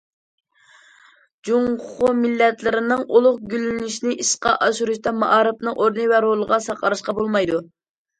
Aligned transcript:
جۇڭخۇا 1.49 2.13
مىللەتلىرىنىڭ 2.21 3.03
ئۇلۇغ 3.17 3.37
گۈللىنىشىنى 3.51 4.15
ئىشقا 4.23 4.55
ئاشۇرۇشتا 4.69 5.13
مائارىپنىڭ 5.25 5.77
ئورنى 5.85 6.07
ۋە 6.13 6.23
رولىغا 6.27 6.59
سەل 6.69 6.81
قاراشقا 6.81 7.17
بولمايدۇ. 7.21 7.61